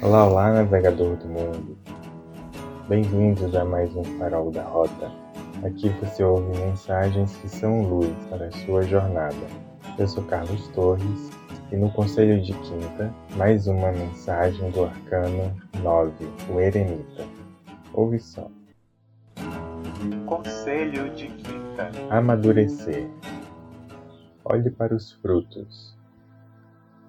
Olá, 0.00 0.28
olá, 0.28 0.52
navegador 0.52 1.16
do 1.16 1.26
mundo. 1.26 1.76
Bem-vindos 2.88 3.52
a 3.56 3.64
mais 3.64 3.94
um 3.96 4.04
Farol 4.16 4.52
da 4.52 4.62
Rota. 4.62 5.10
Aqui 5.64 5.88
você 5.88 6.22
ouve 6.22 6.56
mensagens 6.56 7.34
que 7.38 7.48
são 7.48 7.82
luz 7.82 8.08
para 8.30 8.46
a 8.46 8.52
sua 8.52 8.82
jornada. 8.82 9.34
Eu 9.98 10.06
sou 10.06 10.22
Carlos 10.22 10.68
Torres 10.68 11.30
e 11.72 11.76
no 11.76 11.90
Conselho 11.90 12.40
de 12.40 12.52
Quinta, 12.52 13.12
mais 13.36 13.66
uma 13.66 13.90
mensagem 13.90 14.70
do 14.70 14.84
Arcano 14.84 15.52
9, 15.82 16.12
o 16.48 16.60
Eremita. 16.60 17.26
Ouve 17.92 18.20
só. 18.20 18.48
Conselho 20.26 21.12
de 21.16 21.26
Quinta. 21.26 21.90
Amadurecer. 22.08 23.08
Olhe 24.44 24.70
para 24.70 24.94
os 24.94 25.10
frutos. 25.14 25.97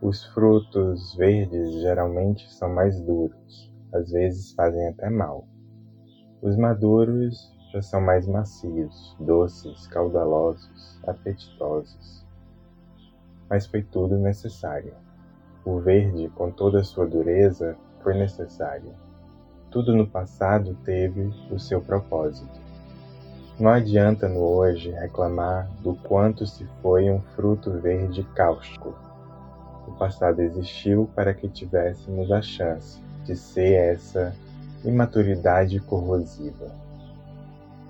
Os 0.01 0.23
frutos 0.27 1.13
verdes 1.15 1.73
geralmente 1.81 2.49
são 2.53 2.73
mais 2.73 3.01
duros, 3.01 3.69
às 3.91 4.09
vezes 4.09 4.53
fazem 4.53 4.87
até 4.87 5.09
mal. 5.09 5.45
Os 6.41 6.55
maduros 6.55 7.53
já 7.73 7.81
são 7.81 7.99
mais 7.99 8.25
macios, 8.25 9.13
doces, 9.19 9.87
caudalosos, 9.87 11.01
apetitosos. 11.05 12.25
Mas 13.49 13.65
foi 13.65 13.83
tudo 13.83 14.17
necessário. 14.17 14.93
O 15.65 15.79
verde, 15.79 16.29
com 16.29 16.49
toda 16.49 16.79
a 16.79 16.83
sua 16.83 17.05
dureza, 17.05 17.75
foi 18.01 18.13
necessário. 18.13 18.93
Tudo 19.69 19.93
no 19.93 20.07
passado 20.07 20.77
teve 20.85 21.29
o 21.51 21.59
seu 21.59 21.81
propósito. 21.81 22.57
Não 23.59 23.69
adianta 23.69 24.29
no 24.29 24.45
hoje 24.45 24.91
reclamar 24.91 25.69
do 25.81 25.93
quanto 25.93 26.45
se 26.45 26.65
foi 26.81 27.11
um 27.11 27.19
fruto 27.19 27.71
verde 27.71 28.23
cáustico 28.33 29.08
o 29.87 29.91
passado 29.91 30.41
existiu 30.41 31.09
para 31.15 31.33
que 31.33 31.47
tivéssemos 31.47 32.31
a 32.31 32.41
chance 32.41 33.01
de 33.25 33.35
ser 33.35 33.93
essa 33.93 34.33
imaturidade 34.83 35.79
corrosiva. 35.79 36.67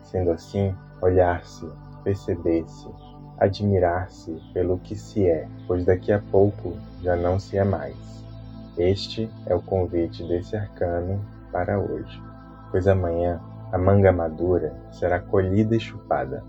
Sendo 0.04 0.32
assim, 0.32 0.74
olhar-se, 1.02 1.68
perceber-se, 2.04 2.88
admirar-se 3.38 4.42
pelo 4.54 4.80
que 4.80 4.96
se 4.96 5.28
é, 5.28 5.48
pois 5.68 5.86
daqui 5.86 6.12
a 6.12 6.20
pouco 6.32 6.74
já 7.02 7.16
não 7.16 7.40
se 7.40 7.58
é 7.58 7.64
mais. 7.64 7.96
Este 8.78 9.30
é 9.46 9.54
o 9.54 9.62
convite 9.62 10.24
desse 10.28 10.56
arcano 10.56 11.24
para 11.52 11.80
hoje, 11.80 12.22
pois 12.72 12.88
amanhã 12.88 13.40
a 13.72 13.78
manga 13.78 14.12
madura 14.12 14.74
será 14.92 15.20
colhida 15.20 15.76
e 15.76 15.80
chupada, 15.80 16.44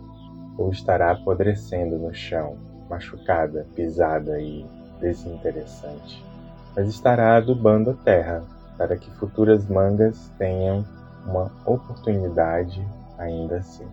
ou 0.57 0.71
estará 0.71 1.11
apodrecendo 1.11 1.99
no 1.99 2.15
chão, 2.15 2.57
machucada, 2.89 3.67
pisada 3.75 4.41
e 4.41 4.67
desinteressante, 5.01 6.25
mas 6.77 6.89
estará 6.89 7.37
adubando 7.37 7.91
a 7.91 7.95
terra 7.95 8.45
para 8.77 8.97
que 8.97 9.11
futuras 9.13 9.67
mangas 9.69 10.31
tenham 10.39 10.85
uma 11.27 11.51
oportunidade 11.67 12.87
ainda 13.19 13.59
assim. 13.59 13.87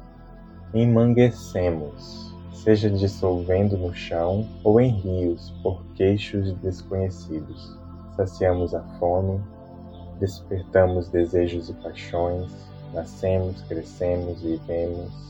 Enmanguecemos, 0.73 2.33
seja 2.53 2.89
dissolvendo 2.89 3.77
no 3.77 3.93
chão 3.93 4.47
ou 4.63 4.79
em 4.79 4.91
rios 4.91 5.53
por 5.63 5.83
queixos 5.95 6.53
desconhecidos. 6.59 7.77
Saciamos 8.15 8.73
a 8.73 8.81
fome, 8.99 9.41
despertamos 10.19 11.09
desejos 11.09 11.69
e 11.69 11.73
paixões, 11.73 12.51
nascemos, 12.93 13.61
crescemos, 13.63 14.41
vivemos. 14.41 15.27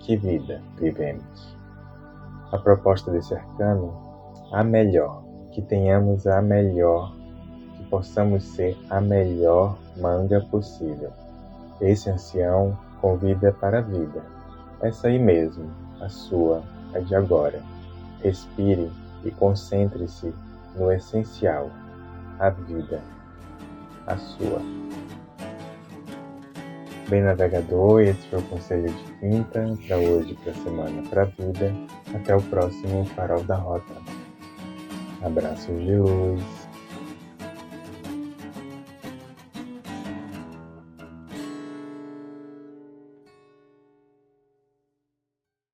Que 0.00 0.16
vida 0.16 0.60
vivemos! 0.78 1.56
A 2.52 2.58
proposta 2.58 3.10
desse 3.10 3.34
arcano 3.34 4.09
a 4.52 4.64
melhor, 4.64 5.22
que 5.52 5.62
tenhamos 5.62 6.26
a 6.26 6.42
melhor, 6.42 7.14
que 7.76 7.84
possamos 7.84 8.42
ser 8.42 8.76
a 8.88 9.00
melhor 9.00 9.76
manga 9.96 10.40
possível. 10.40 11.10
Esse 11.80 12.10
ancião 12.10 12.76
convida 13.00 13.52
para 13.52 13.78
a 13.78 13.82
vida. 13.82 14.22
Essa 14.82 15.08
aí 15.08 15.18
mesmo, 15.18 15.70
a 16.00 16.08
sua, 16.08 16.62
a 16.94 16.98
de 16.98 17.14
agora. 17.14 17.62
Respire 18.22 18.90
e 19.24 19.30
concentre-se 19.30 20.34
no 20.76 20.90
essencial, 20.92 21.70
a 22.38 22.50
vida, 22.50 23.00
a 24.06 24.16
sua. 24.16 24.60
Bem 27.08 27.22
navegador, 27.22 28.02
esse 28.02 28.28
foi 28.28 28.38
o 28.38 28.42
conselho 28.42 28.92
de 28.92 29.04
quinta 29.18 29.76
para 29.86 29.96
hoje, 29.96 30.34
para 30.42 30.52
a 30.52 30.54
semana, 30.56 31.02
para 31.08 31.22
a 31.22 31.24
vida. 31.24 31.72
Até 32.14 32.34
o 32.34 32.42
próximo 32.42 33.04
Farol 33.06 33.42
da 33.42 33.56
Rota. 33.56 34.19
Abraços 35.22 35.84
de 35.84 35.96
luz. 35.96 36.69